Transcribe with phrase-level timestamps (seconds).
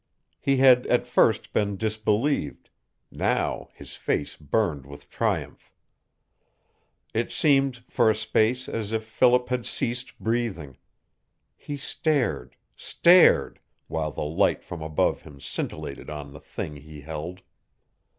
[0.39, 2.71] He had at first been disbelieved;
[3.11, 5.71] now his face burned with triumph.
[7.13, 10.79] It seemed, for a space, as if Philip had ceased breathing.
[11.55, 17.43] He stared stared while the light from above him scintillated on the thing he held.